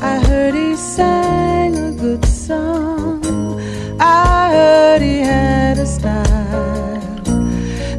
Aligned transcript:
I 0.00 0.18
heard 0.26 0.54
he 0.54 0.76
sang 0.76 1.76
a 1.76 1.92
good 1.92 2.24
song. 2.24 3.24
I 3.98 4.50
heard 4.50 5.02
he 5.02 5.18
had 5.18 5.78
a 5.78 5.86
style. 5.86 7.22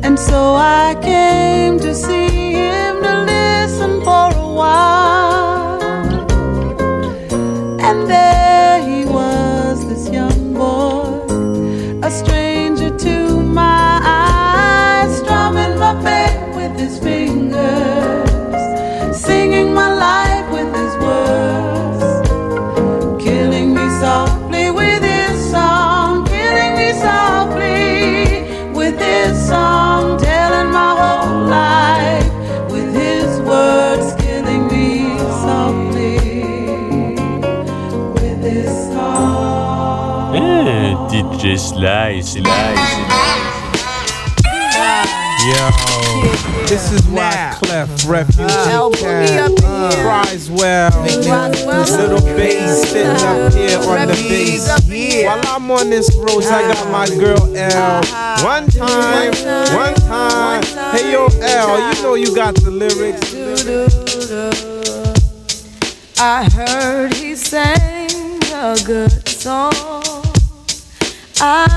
And 0.04 0.20
so 0.20 0.56
I 0.56 0.96
came 1.02 1.80
to 1.80 1.94
see 1.96 2.54
him 2.54 3.02
to 3.02 3.24
listen 3.24 4.02
for 4.02 4.30
a 4.30 4.48
while. 4.54 5.82
And 7.82 8.08
there 8.08 8.82
he 8.82 9.06
was, 9.06 9.88
this 9.88 10.10
young 10.10 10.54
boy, 10.54 11.26
a 12.06 12.12
stranger 12.12 12.96
to 12.96 13.42
my 13.42 14.00
eyes, 14.04 15.18
strumming 15.18 15.78
my 15.80 15.94
faith 16.04 16.56
with 16.56 16.80
his 16.80 17.00
fingers, 17.00 18.07
song. 40.66 41.10
DJ 41.10 41.58
Sly, 41.60 42.22
Sly, 42.22 42.42
Sly. 42.44 43.08
Yo, 45.48 45.70
this 46.68 46.92
is 46.92 47.06
why 47.08 47.56
Clef 47.62 47.88
Refugee 48.08 48.44
L 48.44 48.92
Boogie 48.92 49.38
up 49.38 49.94
cries 50.02 50.50
well. 50.50 50.92
Little 51.04 52.20
bass 52.36 52.90
sitting 52.90 53.12
up 53.12 53.54
here 53.54 53.80
on 53.80 54.08
the 54.08 54.14
bass. 54.28 54.68
While 55.26 55.42
I'm 55.48 55.72
on 55.72 55.90
this 55.90 56.14
road, 56.16 56.44
I 56.44 56.74
got 56.74 56.92
my 56.92 57.08
girl 57.08 57.56
L. 57.56 58.04
One 58.44 58.68
time, 58.68 59.32
one 59.74 59.94
time. 59.94 60.64
Hey 60.92 61.12
yo, 61.14 61.28
L, 61.42 61.96
you 61.96 62.02
know 62.04 62.16
you 62.16 62.36
got 62.36 62.56
the 62.56 62.72
lyrics. 62.72 63.34
I 66.20 66.50
heard 66.50 67.14
he 67.14 67.36
sang 67.36 68.42
a 68.52 68.76
good 68.84 69.28
song. 69.30 70.17
I 71.40 71.68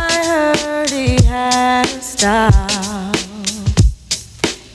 heard 0.54 0.90
he 0.90 1.22
had 1.22 1.84
a 1.86 2.00
style. 2.00 3.12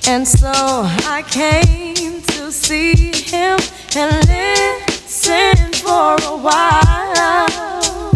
And 0.07 0.27
so 0.27 0.51
I 0.53 1.23
came 1.27 2.21
to 2.21 2.51
see 2.51 3.11
him 3.11 3.57
and 3.95 4.27
listen 4.27 5.73
for 5.73 6.15
a 6.21 6.37
while. 6.37 8.11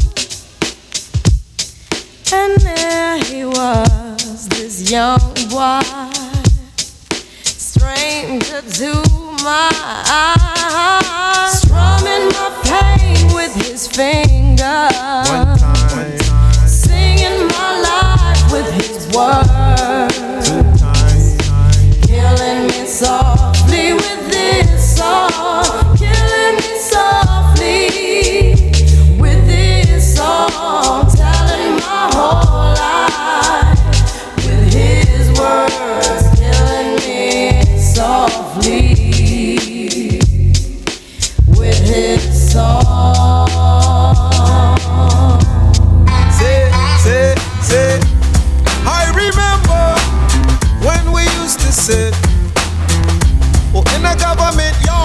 And 2.31 2.62
there 2.62 3.18
he 3.24 3.46
was, 3.46 4.47
this 4.50 4.91
young 4.91 5.34
boy, 5.50 5.81
stranger 7.44 8.62
to 8.62 9.03
my 9.44 9.72
eyes, 10.06 11.62
strumming 11.62 12.28
my 12.29 12.50
pain 12.63 13.34
with 13.34 13.56
his 13.56 13.88
fingers, 13.88 15.78
words, 19.14 20.50
killing 22.08 22.68
me 22.68 22.86
softly 22.86 23.49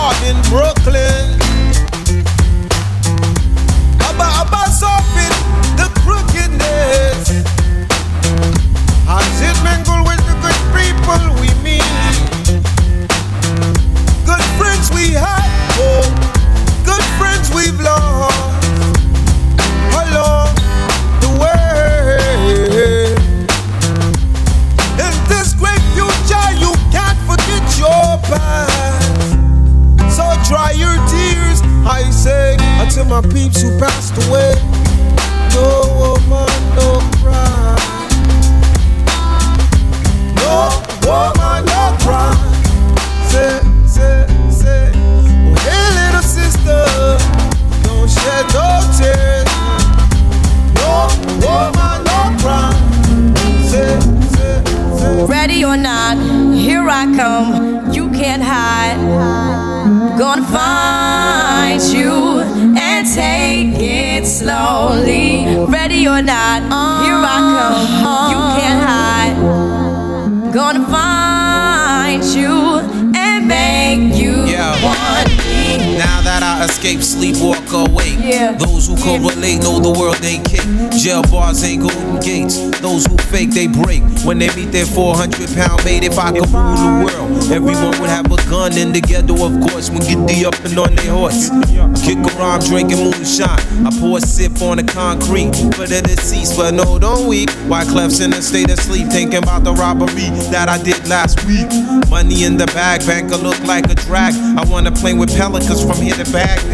yard 0.05 0.23
in 0.25 0.37
Brooklyn. 0.51 1.44
Escape, 76.85 77.03
sleep, 77.03 77.37
walk 77.41 77.73
awake. 77.73 78.19
Yeah. 78.21 78.53
Those 78.53 78.89
who 78.89 78.97
correlate 78.99 79.61
know 79.63 79.81
the 79.81 79.99
world 79.99 80.23
ain't 80.23 80.45
kick. 80.45 80.61
Jail 81.01 81.23
bars 81.23 81.65
ain't 81.65 81.81
golden 81.81 82.21
gates. 82.21 82.61
Those 82.81 83.07
who 83.07 83.17
fake, 83.33 83.53
they 83.53 83.67
break. 83.67 84.03
When 84.21 84.39
they 84.39 84.55
meet 84.55 84.69
their 84.71 84.85
400 84.85 85.49
pound 85.57 85.83
mate, 85.87 86.05
if 86.05 86.19
I 86.19 86.29
could 86.33 86.45
rule 86.53 86.77
the 86.77 86.93
world, 87.09 87.51
everyone 87.51 87.97
would 88.01 88.13
have 88.13 88.27
a 88.31 88.37
gun 88.53 88.77
in 88.77 88.93
the 88.93 89.01
ghetto, 89.01 89.33
of 89.33 89.57
course. 89.65 89.89
When 89.89 90.05
get 90.05 90.21
the 90.29 90.45
up 90.45 90.61
and 90.61 90.77
on 90.77 90.95
their 90.95 91.09
horse. 91.09 91.49
Kick 92.05 92.21
around 92.37 92.69
drinking 92.69 93.01
moonshine. 93.01 93.65
I 93.81 93.91
pour 93.99 94.19
a 94.19 94.21
sip 94.21 94.61
on 94.61 94.77
the 94.77 94.85
concrete 94.85 95.57
for 95.73 95.89
the 95.89 96.05
deceased, 96.05 96.55
but 96.59 96.75
no, 96.75 96.99
don't 96.99 97.27
weep. 97.27 97.49
Wyclef's 97.65 98.21
in 98.21 98.35
a 98.35 98.43
state 98.43 98.69
of 98.69 98.79
sleep, 98.79 99.09
thinking 99.09 99.41
about 99.41 99.65
the 99.65 99.73
robbery 99.73 100.29
that 100.53 100.69
I 100.69 100.77
did 100.85 101.01
last 101.09 101.41
week. 101.49 101.65
Money 102.11 102.45
in 102.45 102.59
the 102.59 102.67
bag, 102.77 103.01
banker 103.07 103.39
look 103.39 103.59
like 103.65 103.89
a 103.91 103.95
drag. 103.95 104.35
I 104.35 104.69
wanna 104.69 104.93
play 104.93 105.15
with 105.15 105.35
pelicans 105.35 105.81
from 105.81 105.97
here 105.97 106.15
to 106.15 106.31
Baghdad. 106.31 106.74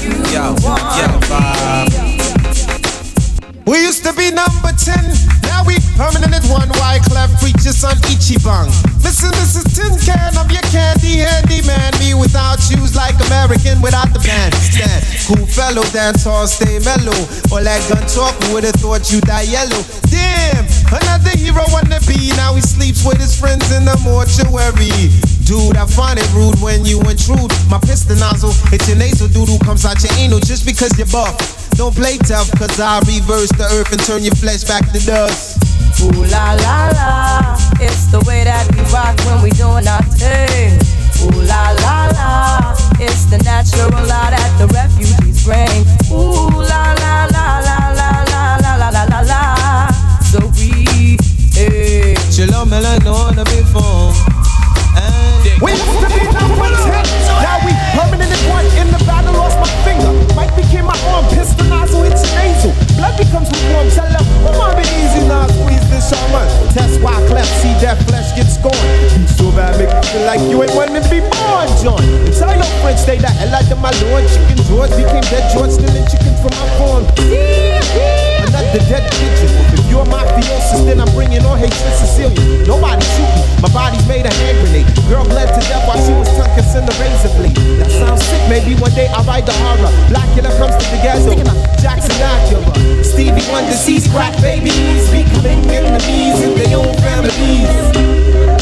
We 0.31 0.39
used 3.83 4.07
to 4.07 4.15
be 4.15 4.31
number 4.31 4.71
10, 4.71 4.95
now 5.43 5.67
we 5.67 5.75
permanent 5.99 6.31
at 6.31 6.47
one. 6.47 6.71
Wyclef 6.79 7.35
preaches 7.43 7.83
on 7.83 7.99
Ichiban. 8.07 8.71
Listen, 9.03 9.27
this 9.35 9.59
is 9.59 9.67
Tin 9.75 9.91
Can, 9.99 10.31
I'm 10.39 10.47
your 10.49 10.63
candy 10.71 11.19
handy 11.19 11.59
man. 11.67 11.91
Me 11.99 12.13
without 12.13 12.61
shoes 12.63 12.95
like 12.95 13.19
American 13.27 13.81
without 13.81 14.13
the 14.13 14.19
bandstand. 14.23 15.03
Cool 15.27 15.45
fellow, 15.47 15.83
dance 15.91 16.25
all 16.25 16.47
stay 16.47 16.79
mellow. 16.79 17.27
All 17.51 17.59
that 17.59 17.83
gun 17.91 18.07
talk, 18.07 18.31
who 18.43 18.53
would've 18.55 18.71
thought 18.79 19.11
you 19.11 19.19
die 19.19 19.51
yellow? 19.51 19.83
Damn, 20.07 20.63
another 20.95 21.35
hero 21.35 21.67
wanna 21.75 21.99
be. 22.07 22.31
Now 22.39 22.55
he 22.55 22.61
sleeps 22.61 23.03
with 23.03 23.19
his 23.19 23.35
friends 23.37 23.69
in 23.75 23.83
the 23.83 23.97
mortuary. 23.99 25.11
Dude, 25.45 25.75
I 25.75 25.85
find 25.85 26.19
it 26.19 26.27
rude 26.33 26.59
when 26.61 26.85
you 26.85 26.99
intrude. 27.09 27.51
My 27.69 27.79
piston 27.79 28.19
nozzle, 28.19 28.53
it's 28.71 28.87
your 28.87 28.97
nasal 28.97 29.27
doodle 29.27 29.59
comes 29.59 29.85
out 29.85 30.01
your 30.03 30.13
anal 30.17 30.39
just 30.39 30.65
because 30.65 30.97
you're 30.97 31.07
buff. 31.07 31.35
Don't 31.75 31.95
play 31.95 32.17
tough, 32.17 32.51
cause 32.57 32.79
I 32.79 32.99
reverse 33.07 33.51
the 33.57 33.65
earth 33.75 33.91
and 33.91 34.01
turn 34.03 34.23
your 34.23 34.35
flesh 34.35 34.63
back 34.63 34.91
to 34.91 34.99
dust. 35.05 35.59
Ooh 36.01 36.23
la 36.31 36.53
la 36.53 36.89
la, 36.95 37.55
it's 37.79 38.07
the 38.11 38.23
way 38.27 38.43
that 38.43 38.65
we 38.73 38.81
rock 38.93 39.17
when 39.25 39.41
we 39.43 39.51
doing 39.51 39.87
our 39.87 40.03
thing. 40.15 40.79
Ooh 41.23 41.41
la 41.43 41.75
la 41.83 42.09
la, 42.15 42.73
it's 42.99 43.25
the 43.25 43.37
natural 43.43 43.91
law 44.07 44.27
that 44.31 44.51
the 44.57 44.67
refugees 44.73 45.43
bring. 45.43 45.85
Ooh 46.11 46.49
la 46.49 46.95
la 47.01 47.27
la 47.29 47.59
la 47.59 47.77
la 47.93 48.09
la 48.29 48.55
la 48.57 48.75
la 48.77 48.89
la 48.89 49.03
la 49.03 49.21
la. 49.21 49.91
So 50.31 50.39
we, 50.55 51.17
hey. 51.53 52.15
Chillon 52.31 52.69
melon 52.69 53.05
on 53.07 53.37
a 53.37 53.43
big 53.45 53.65
phone. 53.65 54.00
We 55.61 55.77
used 55.77 56.01
to 56.01 56.09
be 56.09 56.25
number 56.33 56.73
10. 56.73 57.05
Now 57.45 57.61
we 57.61 57.71
permanent 57.93 58.33
one. 58.49 58.65
In 58.81 58.89
the 58.89 58.97
battle, 59.05 59.37
lost 59.37 59.61
my 59.61 59.69
finger. 59.85 60.09
Mike 60.33 60.49
became 60.57 60.89
my 60.89 60.97
arm. 61.13 61.25
Hits 61.29 61.53
your 61.53 62.33
nasal. 62.33 62.73
Blood 62.97 63.13
becomes 63.13 63.45
warm. 63.69 63.85
Tell 63.93 64.09
them, 64.09 64.25
on, 64.49 64.73
be 64.73 64.81
easy 64.97 65.21
now. 65.29 65.45
Squeeze 65.53 65.85
this 65.93 66.09
shaman. 66.09 66.49
Test 66.73 66.97
why 67.05 67.13
cleft. 67.29 67.53
See 67.61 67.77
that 67.85 68.01
flesh 68.09 68.33
gets 68.33 68.57
scorned. 68.57 69.29
So 69.37 69.53
bad, 69.53 69.77
make 69.77 69.93
me 69.93 70.01
feel 70.09 70.25
like 70.25 70.41
you 70.49 70.57
ain't 70.65 70.73
wanting 70.73 70.97
to 70.97 71.09
be 71.13 71.21
born, 71.21 71.69
John. 71.77 72.01
Tell 72.33 72.57
your 72.57 72.71
friends, 72.81 73.05
stay 73.05 73.21
the 73.21 73.29
hell 73.29 73.53
out 73.53 73.69
of 73.69 73.77
my 73.77 73.93
lawn. 74.01 74.25
Chicken 74.33 74.57
George 74.65 74.89
became 74.97 75.25
dead. 75.29 75.45
Another 78.49 78.81
dead 78.89 79.05
pigeon. 79.13 79.51
If 79.77 79.85
you're 79.93 80.05
my 80.09 80.25
mafiosis, 80.25 80.85
then 80.89 80.99
I'm 80.99 81.11
bringing 81.13 81.45
on 81.45 81.57
hatred. 81.57 81.81
Nobody 82.67 83.05
shoot 83.13 83.29
me. 83.35 83.41
My 83.61 83.69
body's 83.69 84.05
made 84.07 84.25
a 84.25 84.33
Maybe 88.71 88.83
one 88.83 88.93
day 88.93 89.07
I'll 89.07 89.25
write 89.25 89.45
the 89.45 89.51
horror. 89.51 89.91
Blacula 90.07 90.47
comes 90.55 90.71
to 90.79 90.85
the 90.95 90.99
ghetto. 91.03 91.35
Jackson 91.81 92.15
Acura. 92.23 93.03
Stevie 93.03 93.43
Wonder 93.51 93.73
sees 93.73 94.07
crack 94.07 94.31
babies. 94.41 95.11
Becoming 95.11 95.59
enemies 95.67 96.39
in 96.39 96.55
their 96.55 96.77
own 96.79 96.95
families. 97.03 97.67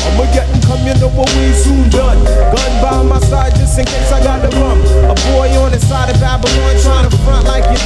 I'ma 0.01 0.25
get 0.33 0.49
you 0.89 1.01
know 1.01 1.09
what 1.13 1.29
we 1.37 1.53
soon 1.53 1.89
done. 1.89 2.17
Gun 2.25 2.73
by 2.81 3.03
my 3.03 3.19
side 3.19 3.53
just 3.53 3.77
in 3.77 3.85
case 3.85 4.11
I 4.11 4.23
got 4.23 4.41
the 4.41 4.49
rum. 4.57 4.81
A 5.05 5.15
boy 5.29 5.53
on 5.61 5.71
the 5.71 5.79
side 5.79 6.09
of 6.09 6.19
Babylon 6.19 6.73
trying 6.81 7.09
to 7.09 7.15
front 7.21 7.45
like 7.45 7.65
you're 7.69 7.85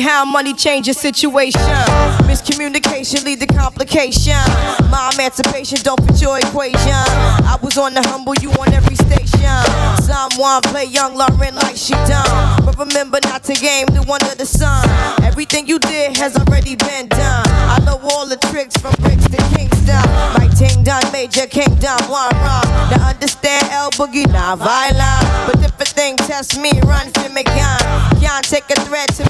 how 0.00 0.24
money 0.24 0.54
changes 0.54 0.98
situation. 0.98 1.60
Miscommunication 2.26 3.24
lead 3.24 3.40
to 3.40 3.46
complication. 3.46 4.40
My 4.90 5.10
emancipation 5.14 5.78
don't 5.82 6.00
fit 6.06 6.20
your 6.20 6.38
equation. 6.38 7.04
I 7.46 7.58
was 7.62 7.78
on 7.78 7.94
the 7.94 8.02
humble, 8.02 8.34
you 8.36 8.50
on 8.52 8.72
every 8.72 8.96
station. 8.96 9.54
Someone 10.02 10.62
play 10.62 10.84
young 10.86 11.14
Lauryn 11.16 11.54
like 11.54 11.76
she 11.76 11.94
done. 12.08 12.64
But 12.64 12.78
remember 12.78 13.18
not 13.24 13.44
to 13.44 13.54
game 13.54 13.86
the 13.86 14.02
one 14.06 14.22
of 14.22 14.38
the 14.38 14.46
sun. 14.46 14.88
Everything 15.22 15.66
you 15.66 15.78
did 15.78 16.16
has 16.16 16.36
already 16.36 16.76
been 16.76 17.08
done. 17.08 17.44
I 17.46 17.78
know 17.84 18.00
all 18.10 18.26
the 18.26 18.36
tricks 18.50 18.76
from 18.76 18.94
bricks 19.00 19.24
to 19.28 19.36
Kingston. 19.54 20.02
My 20.38 20.48
ting 20.56 20.82
done, 20.82 21.04
Major 21.12 21.46
Kingdom, 21.46 21.98
one 22.08 22.32
run. 22.42 22.66
Now 22.90 23.08
understand 23.10 23.68
L 23.70 23.90
Boogie, 23.92 24.26
not 24.32 24.58
violent. 24.58 25.22
But 25.46 25.62
if 25.64 25.80
a 25.80 25.84
thing 25.84 26.16
test 26.16 26.58
me, 26.58 26.72
run 26.84 27.10
for 27.12 27.28
me, 27.30 27.42
gun. 27.44 27.80
Can't 28.20 28.44
take 28.44 28.70
a 28.70 28.80
threat 28.86 29.08
to 29.16 29.29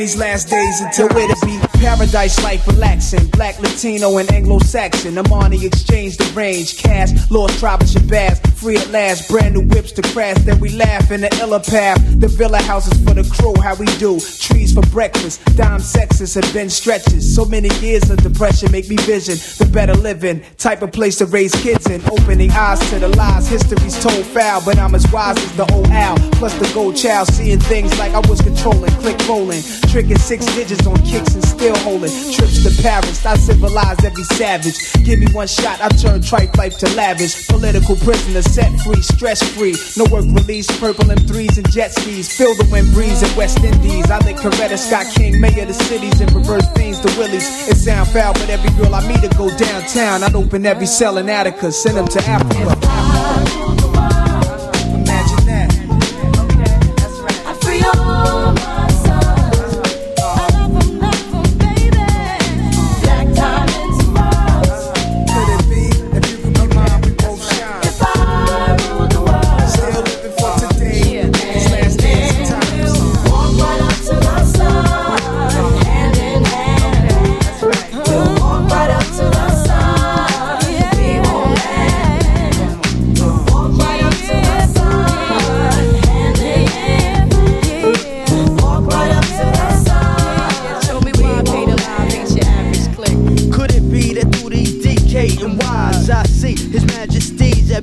These 0.00 0.16
last 0.16 0.48
days 0.48 0.80
until 0.80 1.08
to 1.08 1.36
be 1.44 1.60
paradise 1.78 2.42
life 2.42 2.66
relaxing. 2.66 3.26
Black, 3.26 3.60
Latino, 3.60 4.16
and 4.16 4.32
Anglo-Saxon. 4.32 5.18
I'm 5.18 5.30
on 5.30 5.50
the 5.50 5.66
exchange, 5.66 6.16
the 6.16 6.24
range, 6.32 6.78
cash, 6.82 7.10
lost 7.30 7.58
tribe 7.58 7.82
of 7.82 7.88
Shabazz, 7.88 8.49
free 8.60 8.76
at 8.76 8.90
last. 8.90 9.28
Brand 9.28 9.54
new 9.54 9.62
whips 9.62 9.92
to 9.92 10.02
crash, 10.02 10.36
then 10.42 10.60
we 10.60 10.70
laugh 10.70 11.10
in 11.10 11.22
the 11.22 11.34
illa 11.40 11.60
path. 11.60 11.98
The 12.20 12.28
villa 12.28 12.60
houses 12.62 12.92
for 13.02 13.14
the 13.14 13.24
crew, 13.24 13.54
how 13.62 13.74
we 13.76 13.86
do. 13.98 14.20
Trees 14.20 14.72
for 14.74 14.82
breakfast, 14.90 15.40
dime 15.56 15.80
sexes 15.80 16.34
have 16.34 16.52
been 16.52 16.68
stretches. 16.68 17.34
So 17.34 17.44
many 17.44 17.68
years 17.80 18.10
of 18.10 18.18
depression 18.22 18.70
make 18.70 18.88
me 18.88 18.96
vision 18.96 19.36
the 19.58 19.70
better 19.72 19.94
living. 19.94 20.42
Type 20.58 20.82
of 20.82 20.92
place 20.92 21.16
to 21.18 21.26
raise 21.26 21.54
kids 21.56 21.88
in. 21.88 22.02
Opening 22.10 22.50
eyes 22.52 22.78
to 22.90 22.98
the 22.98 23.08
lies, 23.08 23.48
history's 23.48 24.00
told 24.02 24.26
foul, 24.26 24.62
but 24.64 24.78
I'm 24.78 24.94
as 24.94 25.10
wise 25.10 25.38
as 25.38 25.56
the 25.56 25.66
old 25.72 25.88
owl. 25.88 26.18
Plus 26.32 26.54
the 26.58 26.70
gold 26.74 26.96
child, 26.96 27.28
seeing 27.28 27.60
things 27.60 27.98
like 27.98 28.12
I 28.12 28.20
was 28.28 28.40
controlling, 28.40 28.90
click 29.00 29.16
rolling, 29.28 29.62
tricking 29.88 30.18
six 30.18 30.44
digits 30.54 30.86
on 30.86 30.96
kicks 31.04 31.34
and 31.34 31.44
still 31.44 31.76
holding. 31.78 32.12
Trips 32.32 32.62
to 32.64 32.82
Paris, 32.82 33.24
I 33.24 33.36
civilized 33.36 34.04
every 34.04 34.24
savage. 34.24 34.76
Give 35.04 35.18
me 35.18 35.26
one 35.32 35.46
shot, 35.46 35.80
I 35.80 35.88
turn 35.88 36.20
tripe 36.20 36.56
life 36.56 36.76
to 36.78 36.88
lavish. 36.94 37.48
Political 37.48 37.96
prisoner, 37.96 38.42
set 38.50 38.80
free, 38.80 39.02
stress 39.02 39.40
free. 39.54 39.74
No 39.96 40.04
work 40.10 40.24
release, 40.26 40.66
purple 40.78 41.04
M3s 41.04 41.56
and 41.58 41.70
jet 41.70 41.92
skis. 41.92 42.36
Feel 42.36 42.54
the 42.56 42.68
wind 42.70 42.92
breeze 42.92 43.22
in 43.22 43.36
West 43.36 43.62
Indies. 43.62 44.10
I 44.10 44.18
lick 44.26 44.36
Coretta 44.36 44.76
Scott 44.76 45.06
King, 45.14 45.40
mayor 45.40 45.62
of 45.62 45.68
the 45.68 45.74
cities, 45.74 46.20
and 46.20 46.32
reverse 46.32 46.68
things 46.72 46.98
to 47.00 47.08
Willies. 47.18 47.46
It 47.68 47.76
sound 47.76 48.08
foul, 48.08 48.32
but 48.34 48.50
every 48.50 48.70
girl 48.70 48.94
I 48.94 49.06
meet 49.06 49.20
to 49.22 49.28
go 49.36 49.48
downtown. 49.56 50.24
I'd 50.24 50.34
open 50.34 50.66
every 50.66 50.86
cell 50.86 51.18
in 51.18 51.28
Attica, 51.28 51.70
send 51.70 51.96
them 51.96 52.08
to 52.08 52.20
Africa. 52.24 53.39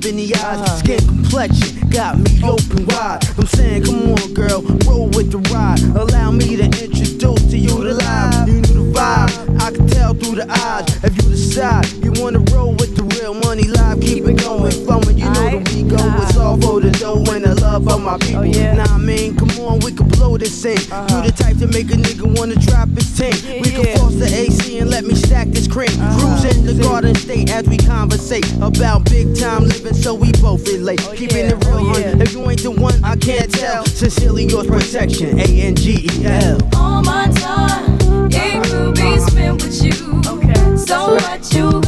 Ebony 0.08 0.34
eyes, 0.34 0.60
uh-huh. 0.60 0.76
skin 0.78 0.98
complexion 1.06 1.88
got 1.90 2.18
me 2.18 2.40
open 2.42 2.86
wide. 2.86 3.20
I'm 3.36 3.46
saying, 3.46 3.84
come 3.84 4.12
on, 4.12 4.34
girl, 4.34 4.62
roll 4.86 5.08
with 5.08 5.30
the 5.30 5.38
ride. 5.52 5.80
Allow 5.96 6.30
me 6.30 6.56
to 6.56 6.64
introduce 6.64 7.50
to 7.50 7.58
you 7.58 7.82
the 7.84 7.94
live. 7.94 8.48
You 8.48 8.60
know 8.60 8.84
the 8.84 8.98
vibe, 8.98 9.60
I 9.60 9.70
can 9.70 9.86
tell 9.86 10.14
through 10.14 10.36
the 10.36 10.50
eyes. 10.50 11.04
If 11.04 11.16
you 11.16 11.30
decide 11.30 11.86
you 12.04 12.12
wanna 12.22 12.40
roll 12.52 12.72
with 12.72 12.96
the 12.96 13.04
real 13.20 13.34
money 13.34 13.64
live, 13.64 14.00
keep 14.00 14.24
it 14.24 14.38
going, 14.38 14.72
flowing. 14.84 15.07
Love 17.78 17.98
of 17.98 18.02
my 18.02 18.38
oh, 18.38 18.42
yeah. 18.42 18.74
Nah, 18.74 18.94
I 18.94 18.98
mean, 18.98 19.36
come 19.36 19.50
on, 19.60 19.80
we 19.80 19.92
can 19.92 20.08
blow 20.08 20.36
this 20.36 20.62
thing. 20.62 20.78
You 20.78 21.22
the 21.22 21.34
type 21.36 21.58
to 21.58 21.66
make 21.68 21.90
a 21.90 21.96
nigga 21.96 22.38
wanna 22.38 22.56
drop 22.56 22.88
his 22.90 23.16
tank. 23.16 23.36
We 23.64 23.70
can 23.70 23.96
force 23.98 24.14
the 24.14 24.26
AC 24.26 24.78
and 24.78 24.90
let 24.90 25.04
me 25.04 25.14
stack 25.14 25.48
this 25.48 25.66
cream. 25.66 25.90
Uh-huh. 26.00 26.40
Cruise 26.40 26.56
in 26.56 26.66
the 26.66 26.82
garden 26.82 27.14
state 27.14 27.50
as 27.50 27.66
we 27.68 27.76
conversate 27.76 28.50
about 28.60 29.04
big 29.04 29.36
time 29.36 29.64
living, 29.64 29.94
so 29.94 30.14
we 30.14 30.32
both 30.32 30.66
relate. 30.68 31.00
Oh, 31.06 31.14
Keeping 31.14 31.46
it 31.46 31.64
real, 31.66 31.78
oh, 31.78 31.98
yeah. 31.98 32.22
If 32.22 32.32
you 32.32 32.48
ain't 32.50 32.62
the 32.62 32.70
one, 32.70 33.02
I 33.04 33.16
can't 33.16 33.52
tell. 33.52 33.84
Sincerely 33.84 34.44
yours, 34.44 34.66
protection. 34.66 35.38
A 35.38 35.44
N 35.44 35.74
G 35.74 36.06
E 36.10 36.26
L. 36.26 36.58
All 36.76 37.02
my 37.02 37.28
time, 37.28 38.28
it 38.30 38.64
could 38.64 38.94
be 38.94 39.18
spent 39.18 39.62
with 39.62 39.82
you. 39.82 40.22
Okay. 40.26 40.76
So 40.76 41.14
what 41.14 41.52
you 41.52 41.70
gonna 41.70 41.82
do? 41.82 41.87